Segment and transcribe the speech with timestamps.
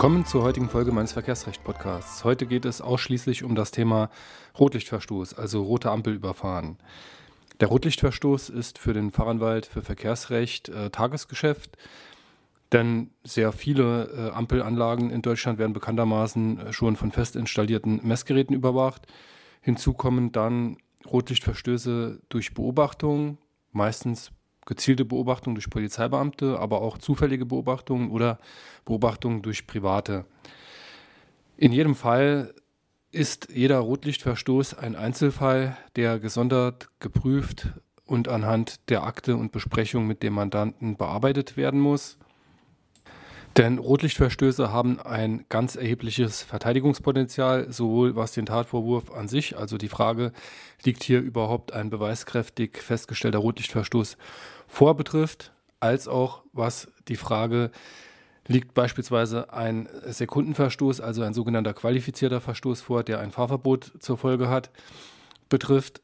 [0.00, 2.24] Willkommen zur heutigen Folge meines Verkehrsrecht-Podcasts.
[2.24, 4.08] Heute geht es ausschließlich um das Thema
[4.58, 6.78] Rotlichtverstoß, also rote Ampel überfahren.
[7.60, 11.76] Der Rotlichtverstoß ist für den Fachanwalt für Verkehrsrecht äh, Tagesgeschäft,
[12.72, 18.56] denn sehr viele äh, Ampelanlagen in Deutschland werden bekanntermaßen äh, schon von fest installierten Messgeräten
[18.56, 19.06] überwacht.
[19.60, 23.36] Hinzu kommen dann Rotlichtverstöße durch Beobachtung,
[23.70, 24.32] meistens
[24.70, 28.38] gezielte Beobachtung durch Polizeibeamte, aber auch zufällige Beobachtungen oder
[28.84, 30.26] Beobachtungen durch Private.
[31.56, 32.54] In jedem Fall
[33.10, 37.66] ist jeder Rotlichtverstoß ein Einzelfall, der gesondert geprüft
[38.04, 42.16] und anhand der Akte und Besprechung mit dem Mandanten bearbeitet werden muss.
[43.56, 49.88] Denn Rotlichtverstöße haben ein ganz erhebliches Verteidigungspotenzial, sowohl was den Tatvorwurf an sich, also die
[49.88, 50.32] Frage,
[50.84, 54.16] liegt hier überhaupt ein beweiskräftig festgestellter Rotlichtverstoß
[54.70, 57.70] vor betrifft, als auch was die Frage,
[58.46, 64.48] liegt beispielsweise ein Sekundenverstoß, also ein sogenannter qualifizierter Verstoß vor, der ein Fahrverbot zur Folge
[64.48, 64.70] hat,
[65.48, 66.00] betrifft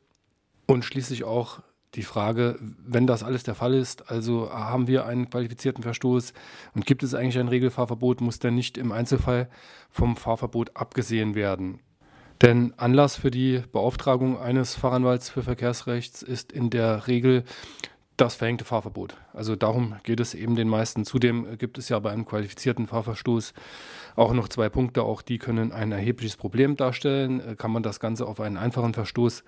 [0.67, 1.61] und schließlich auch
[1.95, 6.35] die Frage, wenn das alles der Fall ist, also haben wir einen qualifizierten Verstoß
[6.75, 9.49] und gibt es eigentlich ein Regelfahrverbot, muss der nicht im Einzelfall
[9.89, 11.81] vom Fahrverbot abgesehen werden.
[12.43, 17.45] Denn Anlass für die Beauftragung eines Fachanwalts für Verkehrsrechts ist in der Regel
[18.17, 19.17] das verhängte Fahrverbot.
[19.33, 21.05] Also darum geht es eben den meisten.
[21.05, 23.53] Zudem gibt es ja bei einem qualifizierten Fahrverstoß
[24.17, 27.57] auch noch zwei Punkte, auch die können ein erhebliches Problem darstellen.
[27.57, 29.45] Kann man das Ganze auf einen einfachen Verstoß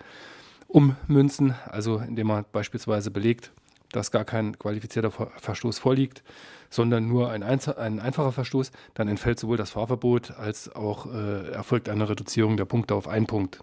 [0.66, 3.52] ummünzen, also indem man beispielsweise belegt,
[3.92, 6.22] dass gar kein qualifizierter Verstoß vorliegt,
[6.68, 11.88] sondern nur ein, ein einfacher Verstoß, dann entfällt sowohl das Fahrverbot als auch äh, erfolgt
[11.88, 13.60] eine Reduzierung der Punkte auf einen Punkt.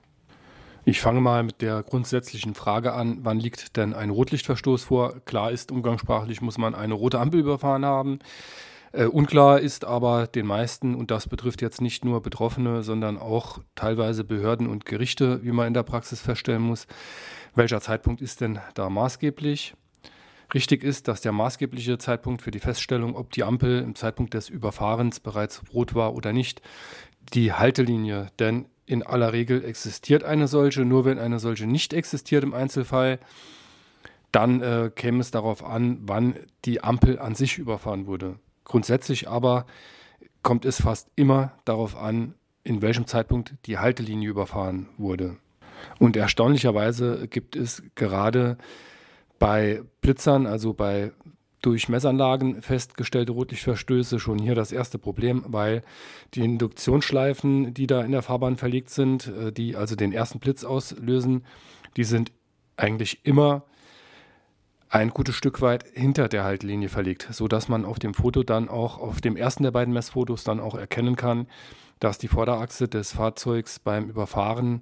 [0.87, 5.19] Ich fange mal mit der grundsätzlichen Frage an, wann liegt denn ein Rotlichtverstoß vor?
[5.25, 8.19] Klar ist, umgangssprachlich muss man eine rote Ampel überfahren haben.
[8.91, 13.61] Äh, unklar ist aber den meisten, und das betrifft jetzt nicht nur Betroffene, sondern auch
[13.73, 16.85] teilweise Behörden und Gerichte, wie man in der Praxis feststellen muss,
[17.55, 19.73] welcher Zeitpunkt ist denn da maßgeblich.
[20.53, 24.49] Richtig ist, dass der maßgebliche Zeitpunkt für die Feststellung, ob die Ampel im Zeitpunkt des
[24.49, 26.61] Überfahrens bereits rot war oder nicht,
[27.33, 32.43] die Haltelinie, denn in aller Regel existiert eine solche, nur wenn eine solche nicht existiert
[32.43, 33.19] im Einzelfall,
[34.31, 36.35] dann äh, käme es darauf an, wann
[36.65, 38.37] die Ampel an sich überfahren wurde.
[38.63, 39.65] Grundsätzlich aber
[40.43, 45.37] kommt es fast immer darauf an, in welchem Zeitpunkt die Haltelinie überfahren wurde.
[45.99, 48.57] Und erstaunlicherweise gibt es gerade
[49.39, 51.11] bei Blitzern, also bei
[51.65, 55.81] durch Messanlagen festgestellte Rotlichtverstöße schon hier das erste Problem, weil
[56.35, 60.63] die Induktionsschleifen, die da in der Fahrbahn verlegt sind, äh, die also den ersten Blitz
[60.63, 61.43] auslösen,
[61.97, 62.31] die sind
[62.77, 63.63] eigentlich immer
[64.89, 68.99] ein gutes Stück weit hinter der Haltlinie verlegt, sodass man auf dem Foto dann auch,
[68.99, 71.47] auf dem ersten der beiden Messfotos dann auch erkennen kann,
[71.99, 74.81] dass die Vorderachse des Fahrzeugs beim Überfahren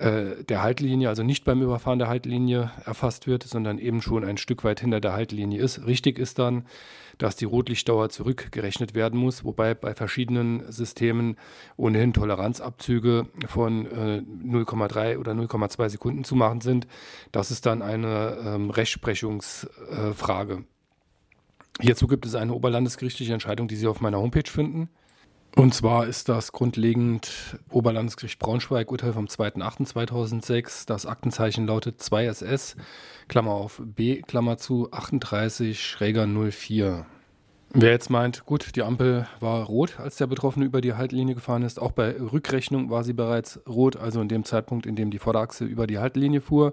[0.00, 4.38] äh, der Haltlinie, also nicht beim Überfahren der Haltlinie erfasst wird, sondern eben schon ein
[4.38, 5.86] Stück weit hinter der Haltlinie ist.
[5.86, 6.64] Richtig ist dann,
[7.18, 11.36] dass die Rotlichtdauer zurückgerechnet werden muss, wobei bei verschiedenen Systemen
[11.76, 16.86] ohnehin Toleranzabzüge von äh, 0,3 oder 0,2 Sekunden zu machen sind.
[17.30, 20.64] Das ist dann eine ähm, Rechtsprechungsfrage.
[21.78, 24.88] Hierzu gibt es eine oberlandesgerichtliche Entscheidung, die Sie auf meiner Homepage finden.
[25.56, 30.86] Und zwar ist das grundlegend Oberlandesgericht Braunschweig, Urteil vom 2.8.2006.
[30.86, 32.76] Das Aktenzeichen lautet 2SS,
[33.28, 37.04] Klammer auf B, Klammer zu, 38, Schräger 04.
[37.72, 41.62] Wer jetzt meint, gut, die Ampel war rot, als der Betroffene über die Haltlinie gefahren
[41.62, 41.80] ist.
[41.80, 45.64] Auch bei Rückrechnung war sie bereits rot, also in dem Zeitpunkt, in dem die Vorderachse
[45.64, 46.72] über die Haltlinie fuhr.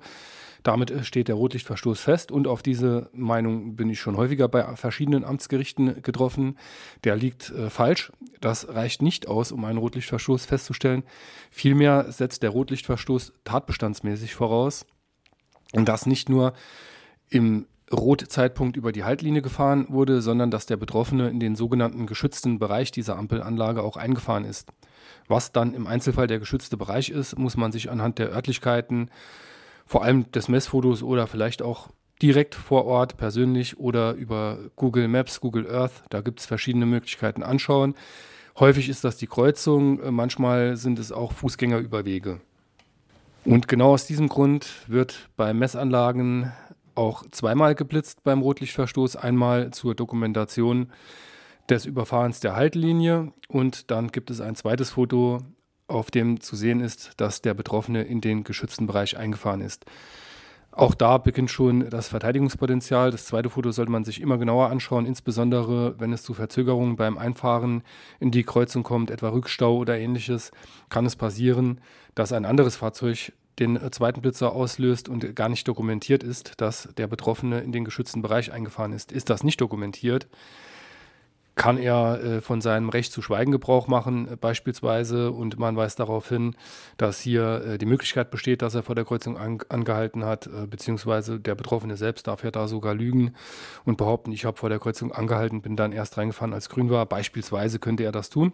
[0.64, 4.64] Damit äh, steht der Rotlichtverstoß fest und auf diese Meinung bin ich schon häufiger bei
[4.76, 6.58] verschiedenen Amtsgerichten getroffen.
[7.04, 8.12] Der liegt äh, falsch.
[8.42, 11.04] Das reicht nicht aus, um einen Rotlichtverstoß festzustellen.
[11.52, 14.86] Vielmehr setzt der Rotlichtverstoß tatbestandsmäßig voraus.
[15.74, 16.54] Und das nicht nur
[17.30, 22.60] im Rotzeitpunkt über die Haltlinie gefahren wurde, sondern dass der Betroffene in den sogenannten geschützten
[22.60, 24.72] Bereich dieser Ampelanlage auch eingefahren ist.
[25.28, 29.10] Was dann im Einzelfall der geschützte Bereich ist, muss man sich anhand der Örtlichkeiten
[29.88, 31.90] vor allem des Messfotos oder vielleicht auch
[32.22, 37.42] direkt vor Ort persönlich oder über Google Maps, Google Earth, da gibt es verschiedene Möglichkeiten
[37.42, 37.96] anschauen.
[38.60, 42.42] Häufig ist das die Kreuzung, äh, manchmal sind es auch Fußgängerüberwege.
[43.46, 46.52] Und genau aus diesem Grund wird bei Messanlagen
[46.96, 49.16] auch zweimal geblitzt beim Rotlichtverstoß.
[49.16, 50.92] Einmal zur Dokumentation
[51.70, 55.40] des Überfahrens der Haltlinie und dann gibt es ein zweites Foto
[55.88, 59.86] auf dem zu sehen ist, dass der Betroffene in den geschützten Bereich eingefahren ist.
[60.72, 63.10] Auch da beginnt schon das Verteidigungspotenzial.
[63.10, 67.18] Das zweite Foto sollte man sich immer genauer anschauen, insbesondere wenn es zu Verzögerungen beim
[67.18, 67.82] Einfahren
[68.20, 70.52] in die Kreuzung kommt, etwa Rückstau oder ähnliches,
[70.90, 71.82] kann es passieren,
[72.14, 77.08] dass ein anderes Fahrzeug den zweiten Blitzer auslöst und gar nicht dokumentiert ist, dass der
[77.08, 79.12] Betroffene in den geschützten Bereich eingefahren ist.
[79.12, 80.28] Ist das nicht dokumentiert,
[81.58, 85.32] kann er äh, von seinem Recht zu Schweigen Gebrauch machen, äh, beispielsweise.
[85.32, 86.56] Und man weist darauf hin,
[86.96, 90.68] dass hier äh, die Möglichkeit besteht, dass er vor der Kreuzung an, angehalten hat, äh,
[90.68, 93.34] beziehungsweise der Betroffene selbst darf ja da sogar lügen
[93.84, 97.06] und behaupten, ich habe vor der Kreuzung angehalten, bin dann erst reingefahren, als grün war.
[97.06, 98.54] Beispielsweise könnte er das tun.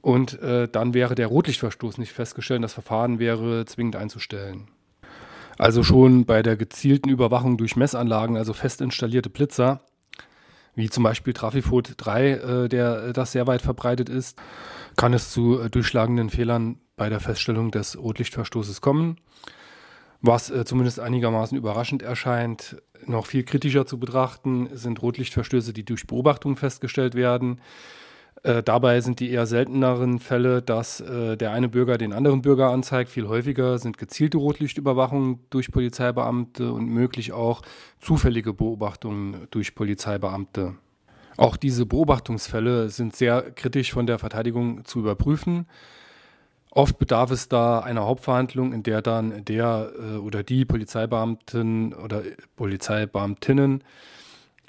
[0.00, 4.68] Und äh, dann wäre der Rotlichtverstoß nicht festgestellt, das Verfahren wäre zwingend einzustellen.
[5.58, 9.80] Also schon bei der gezielten Überwachung durch Messanlagen, also fest installierte Blitzer,
[10.78, 14.38] wie zum Beispiel Trafifot 3, äh, der äh, das sehr weit verbreitet ist,
[14.96, 19.16] kann es zu äh, durchschlagenden Fehlern bei der Feststellung des Rotlichtverstoßes kommen.
[20.20, 26.06] Was äh, zumindest einigermaßen überraschend erscheint, noch viel kritischer zu betrachten, sind Rotlichtverstöße, die durch
[26.06, 27.60] Beobachtung festgestellt werden.
[28.42, 32.70] Äh, dabei sind die eher selteneren Fälle, dass äh, der eine Bürger den anderen Bürger
[32.70, 33.10] anzeigt.
[33.10, 37.62] Viel häufiger sind gezielte Rotlichtüberwachungen durch Polizeibeamte und möglich auch
[37.98, 40.74] zufällige Beobachtungen durch Polizeibeamte.
[41.36, 45.66] Auch diese Beobachtungsfälle sind sehr kritisch von der Verteidigung zu überprüfen.
[46.70, 52.22] Oft bedarf es da einer Hauptverhandlung, in der dann der äh, oder die Polizeibeamten oder
[52.56, 53.82] Polizeibeamtinnen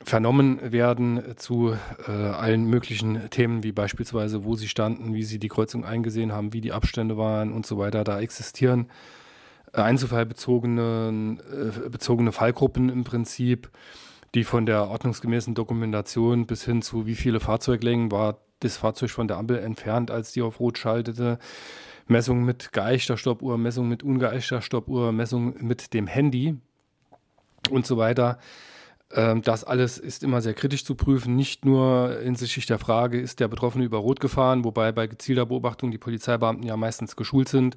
[0.04, 1.76] vernommen werden zu
[2.08, 6.54] äh, allen möglichen Themen, wie beispielsweise, wo sie standen, wie sie die Kreuzung eingesehen haben,
[6.54, 8.04] wie die Abstände waren und so weiter.
[8.04, 8.88] Da existieren
[9.74, 11.38] äh, einzelfallbezogene
[11.86, 13.70] äh, bezogene Fallgruppen im Prinzip,
[14.36, 19.28] die von der ordnungsgemäßen Dokumentation bis hin zu wie viele Fahrzeuglängen war das Fahrzeug von
[19.28, 21.40] der Ampel entfernt, als die auf Rot schaltete,
[22.08, 26.58] Messung mit geeichter Stoppuhr, Messung mit ungeeichter Stoppuhr, Messung mit dem Handy
[27.70, 28.40] und so weiter
[29.12, 33.48] das alles ist immer sehr kritisch zu prüfen, nicht nur hinsichtlich der Frage, ist der
[33.48, 37.76] Betroffene über Rot gefahren, wobei bei gezielter Beobachtung die Polizeibeamten ja meistens geschult sind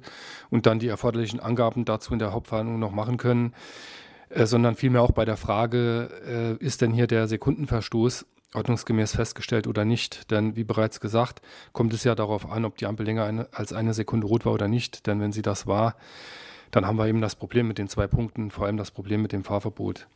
[0.51, 3.53] und dann die erforderlichen Angaben dazu in der Hauptverhandlung noch machen können,
[4.29, 9.67] äh, sondern vielmehr auch bei der Frage, äh, ist denn hier der Sekundenverstoß ordnungsgemäß festgestellt
[9.67, 10.31] oder nicht.
[10.31, 11.41] Denn wie bereits gesagt,
[11.71, 14.67] kommt es ja darauf an, ob die Ampel länger als eine Sekunde rot war oder
[14.67, 15.07] nicht.
[15.07, 15.95] Denn wenn sie das war,
[16.71, 19.31] dann haben wir eben das Problem mit den zwei Punkten, vor allem das Problem mit
[19.31, 20.07] dem Fahrverbot.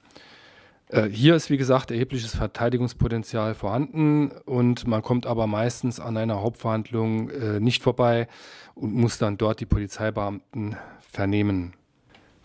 [0.90, 6.42] Äh, hier ist, wie gesagt, erhebliches Verteidigungspotenzial vorhanden und man kommt aber meistens an einer
[6.42, 8.28] Hauptverhandlung äh, nicht vorbei
[8.76, 11.74] und muss dann dort die Polizeibeamten vernehmen.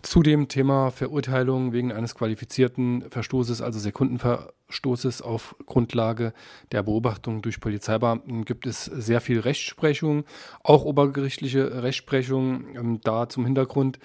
[0.02, 6.32] Zu dem Thema Verurteilung wegen eines qualifizierten Verstoßes, also Sekundenverstoßes auf Grundlage
[6.72, 10.24] der Beobachtung durch Polizeibeamten, gibt es sehr viel Rechtsprechung,
[10.64, 12.74] auch obergerichtliche Rechtsprechung.
[12.74, 14.00] Ähm, da zum Hintergrund,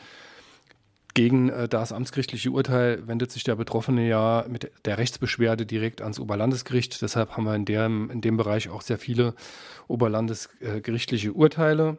[1.17, 6.19] gegen äh, das amtsgerichtliche Urteil wendet sich der Betroffene ja mit der Rechtsbeschwerde direkt ans
[6.19, 7.01] Oberlandesgericht.
[7.01, 9.33] Deshalb haben wir in dem, in dem Bereich auch sehr viele
[9.87, 11.97] oberlandesgerichtliche Urteile.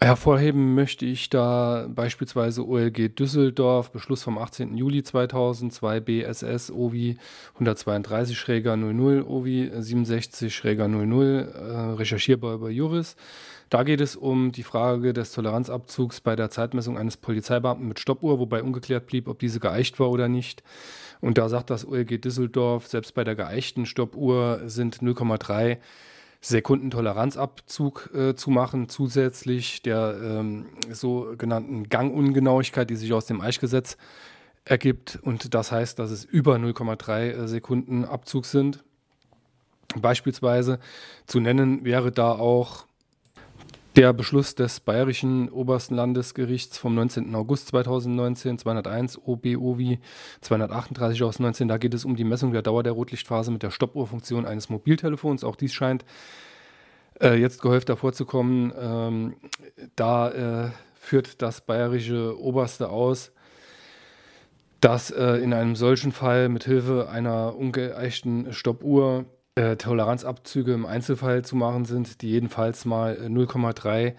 [0.00, 4.76] Hervorheben möchte ich da beispielsweise OLG Düsseldorf, Beschluss vom 18.
[4.76, 7.16] Juli 2002, BSS OVI
[7.58, 13.16] 132-00, OVI 67-00, äh, recherchierbar über Juris.
[13.70, 18.38] Da geht es um die Frage des Toleranzabzugs bei der Zeitmessung eines Polizeibeamten mit Stoppuhr,
[18.38, 20.62] wobei ungeklärt blieb, ob diese geeicht war oder nicht.
[21.20, 25.78] Und da sagt das OLG Düsseldorf, selbst bei der geeichten Stoppuhr sind 0,3
[26.40, 33.96] Sekunden Toleranzabzug äh, zu machen, zusätzlich der ähm, sogenannten Gangungenauigkeit, die sich aus dem Eichgesetz
[34.64, 35.18] ergibt.
[35.22, 38.84] Und das heißt, dass es über 0,3 äh, Sekunden Abzug sind.
[39.96, 40.78] Beispielsweise
[41.26, 42.87] zu nennen wäre da auch
[43.98, 47.34] der Beschluss des Bayerischen Obersten Landesgerichts vom 19.
[47.34, 49.98] August 2019, 201 OBOVI
[50.40, 53.72] 238 aus 19, da geht es um die Messung der Dauer der Rotlichtphase mit der
[53.72, 55.42] Stoppuhrfunktion eines Mobiltelefons.
[55.42, 56.04] Auch dies scheint
[57.20, 58.72] äh, jetzt gehäuft vorzukommen.
[58.80, 59.34] Ähm,
[59.96, 63.32] da äh, führt das Bayerische Oberste aus,
[64.80, 69.24] dass äh, in einem solchen Fall mit Hilfe einer ungeeichten Stoppuhr
[69.58, 74.14] äh, Toleranzabzüge im Einzelfall zu machen sind, die jedenfalls mal 0,3 äh,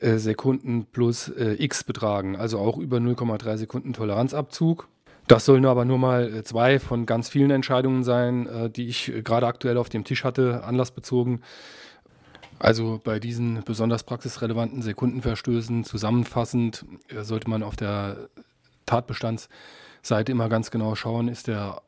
[0.00, 4.88] äh, Sekunden plus äh, x betragen, also auch über 0,3 Sekunden Toleranzabzug.
[5.28, 9.12] Das sollen aber nur mal äh, zwei von ganz vielen Entscheidungen sein, äh, die ich
[9.22, 11.42] gerade aktuell auf dem Tisch hatte, anlassbezogen.
[12.58, 16.86] Also bei diesen besonders praxisrelevanten Sekundenverstößen zusammenfassend
[17.20, 18.30] sollte man auf der
[18.86, 21.82] Tatbestandsseite immer ganz genau schauen, ist der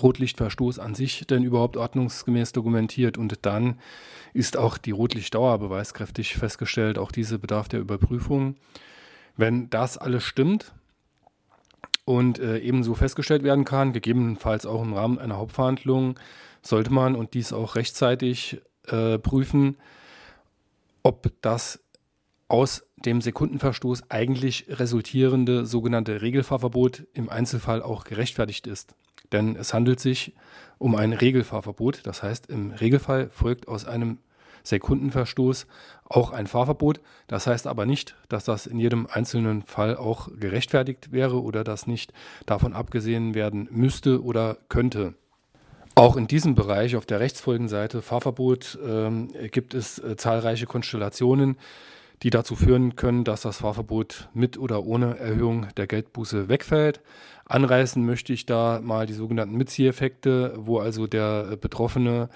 [0.00, 3.78] Rotlichtverstoß an sich denn überhaupt ordnungsgemäß dokumentiert und dann
[4.32, 6.98] ist auch die Rotlichtdauer beweiskräftig festgestellt.
[6.98, 8.56] Auch diese bedarf der Überprüfung.
[9.36, 10.72] Wenn das alles stimmt,
[12.04, 16.18] und äh, ebenso festgestellt werden kann, gegebenenfalls auch im Rahmen einer Hauptverhandlung,
[16.62, 19.76] sollte man und dies auch rechtzeitig äh, prüfen,
[21.02, 21.80] ob das
[22.48, 28.94] aus dem Sekundenverstoß eigentlich resultierende sogenannte Regelfahrverbot im Einzelfall auch gerechtfertigt ist.
[29.34, 30.32] Denn es handelt sich
[30.78, 32.06] um ein Regelfahrverbot.
[32.06, 34.18] Das heißt, im Regelfall folgt aus einem
[34.62, 35.66] Sekundenverstoß
[36.04, 37.00] auch ein Fahrverbot.
[37.26, 41.88] Das heißt aber nicht, dass das in jedem einzelnen Fall auch gerechtfertigt wäre oder dass
[41.88, 42.12] nicht
[42.46, 45.14] davon abgesehen werden müsste oder könnte.
[45.96, 51.56] Auch in diesem Bereich auf der Rechtsfolgenseite Fahrverbot ähm, gibt es äh, zahlreiche Konstellationen,
[52.22, 57.00] die dazu führen können, dass das Fahrverbot mit oder ohne Erhöhung der Geldbuße wegfällt.
[57.46, 62.30] Anreißen möchte ich da mal die sogenannten Mitzieheffekte, wo also der äh, Betroffene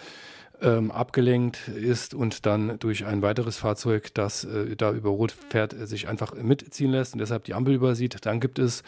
[0.61, 5.73] ähm, abgelenkt ist und dann durch ein weiteres Fahrzeug, das äh, da über Rot fährt,
[5.73, 8.27] äh, sich einfach mitziehen lässt und deshalb die Ampel übersieht.
[8.27, 8.83] Dann gibt es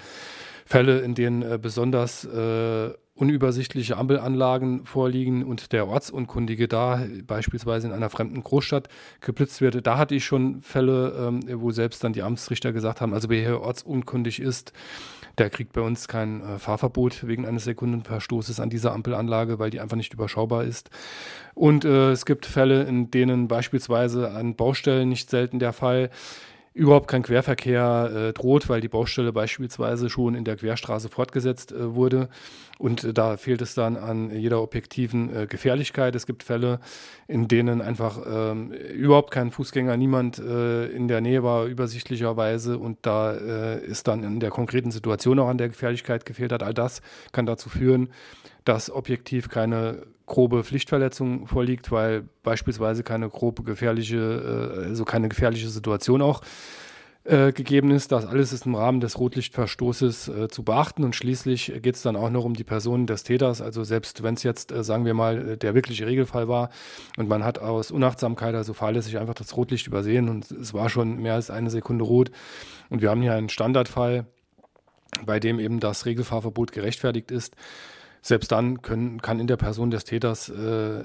[0.70, 7.92] Fälle, in denen äh, besonders äh, unübersichtliche Ampelanlagen vorliegen und der Ortsunkundige da beispielsweise in
[7.92, 8.88] einer fremden Großstadt
[9.20, 9.84] geblitzt wird.
[9.84, 13.40] Da hatte ich schon Fälle, ähm, wo selbst dann die Amtsrichter gesagt haben, also wer
[13.40, 14.72] hier ortsunkundig ist,
[15.38, 19.80] der kriegt bei uns kein äh, Fahrverbot wegen eines Sekundenverstoßes an dieser Ampelanlage, weil die
[19.80, 20.90] einfach nicht überschaubar ist.
[21.54, 26.10] Und äh, es gibt Fälle, in denen beispielsweise an Baustellen nicht selten der Fall
[26.72, 31.94] überhaupt kein Querverkehr äh, droht, weil die Baustelle beispielsweise schon in der Querstraße fortgesetzt äh,
[31.94, 32.28] wurde.
[32.78, 36.14] Und äh, da fehlt es dann an jeder objektiven äh, Gefährlichkeit.
[36.14, 36.78] Es gibt Fälle,
[37.26, 42.78] in denen einfach ähm, überhaupt kein Fußgänger, niemand äh, in der Nähe war, übersichtlicherweise.
[42.78, 46.62] Und da äh, ist dann in der konkreten Situation auch an der Gefährlichkeit gefehlt hat.
[46.62, 48.10] All das kann dazu führen,
[48.70, 55.68] dass objektiv keine grobe Pflichtverletzung vorliegt, weil beispielsweise keine grobe gefährliche, äh, also keine gefährliche
[55.68, 56.40] Situation auch
[57.24, 58.12] äh, gegeben ist.
[58.12, 62.14] Das alles ist im Rahmen des Rotlichtverstoßes äh, zu beachten und schließlich geht es dann
[62.14, 63.60] auch noch um die Person des Täters.
[63.60, 66.70] Also selbst wenn es jetzt, äh, sagen wir mal, der wirkliche Regelfall war
[67.16, 71.16] und man hat aus Unachtsamkeit, also fahrlässig einfach das Rotlicht übersehen und es war schon
[71.16, 72.30] mehr als eine Sekunde rot
[72.88, 74.26] und wir haben hier einen Standardfall,
[75.26, 77.56] bei dem eben das Regelfahrverbot gerechtfertigt ist
[78.22, 81.04] selbst dann können, kann in der Person des Täters äh,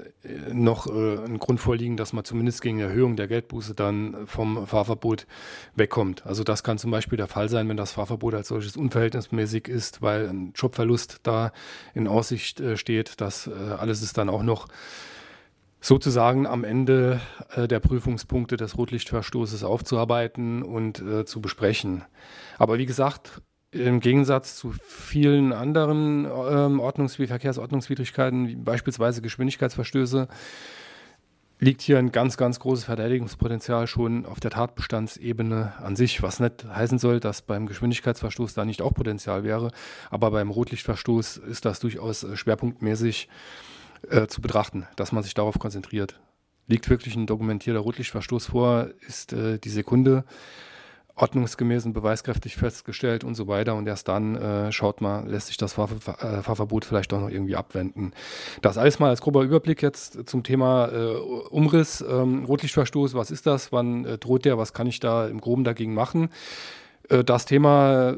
[0.52, 5.26] noch äh, ein Grund vorliegen, dass man zumindest gegen Erhöhung der Geldbuße dann vom Fahrverbot
[5.74, 6.26] wegkommt.
[6.26, 10.02] Also das kann zum Beispiel der Fall sein, wenn das Fahrverbot als solches unverhältnismäßig ist,
[10.02, 11.52] weil ein Jobverlust da
[11.94, 13.20] in Aussicht äh, steht.
[13.20, 14.68] Das äh, alles ist dann auch noch
[15.80, 17.20] sozusagen am Ende
[17.54, 22.04] äh, der Prüfungspunkte des Rotlichtverstoßes aufzuarbeiten und äh, zu besprechen.
[22.58, 23.40] Aber wie gesagt,
[23.76, 30.28] im Gegensatz zu vielen anderen ähm, Ordnungs Verkehrsordnungswidrigkeiten, wie beispielsweise Geschwindigkeitsverstöße,
[31.58, 36.64] liegt hier ein ganz, ganz großes Verteidigungspotenzial schon auf der Tatbestandsebene an sich, was nicht
[36.64, 39.70] heißen soll, dass beim Geschwindigkeitsverstoß da nicht auch Potenzial wäre,
[40.10, 43.28] aber beim Rotlichtverstoß ist das durchaus äh, schwerpunktmäßig
[44.10, 46.20] äh, zu betrachten, dass man sich darauf konzentriert.
[46.66, 50.24] Liegt wirklich ein dokumentierter Rotlichtverstoß vor, ist äh, die Sekunde
[51.16, 53.74] ordnungsgemäß und beweiskräftig festgestellt und so weiter.
[53.74, 57.30] Und erst dann äh, schaut man, lässt sich das Fahr äh, Fahrverbot vielleicht auch noch
[57.30, 58.12] irgendwie abwenden.
[58.60, 61.14] Das alles mal als grober Überblick jetzt zum Thema äh,
[61.50, 65.40] Umriss, ähm, Rotlichtverstoß, was ist das, wann äh, droht der, was kann ich da im
[65.40, 66.28] Groben dagegen machen.
[67.08, 68.14] Äh, das Thema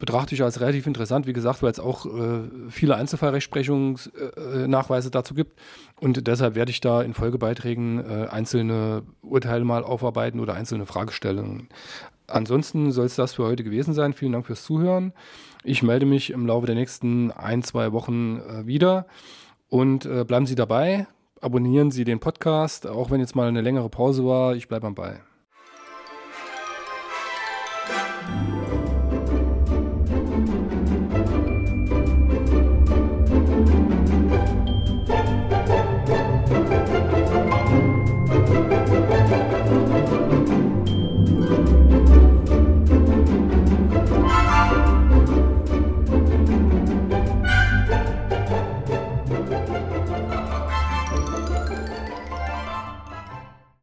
[0.00, 5.56] betrachte ich als relativ interessant, wie gesagt, weil es auch äh, viele Einzelfallrechtsprechungsnachweise dazu gibt.
[6.00, 11.68] Und deshalb werde ich da in Folgebeiträgen einzelne Urteile mal aufarbeiten oder einzelne Fragestellungen
[12.30, 14.12] Ansonsten soll es das für heute gewesen sein.
[14.12, 15.12] Vielen Dank fürs Zuhören.
[15.64, 19.06] Ich melde mich im Laufe der nächsten ein, zwei Wochen äh, wieder
[19.68, 21.06] und äh, bleiben Sie dabei.
[21.40, 24.54] Abonnieren Sie den Podcast, auch wenn jetzt mal eine längere Pause war.
[24.54, 25.20] Ich bleibe am Ball.